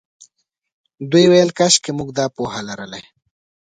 دوی 1.11 1.25
ویل 1.31 1.49
کاشکې 1.59 1.91
موږ 1.97 2.09
دا 2.17 2.25
پوهه 2.35 2.61
لرلای. 2.67 3.03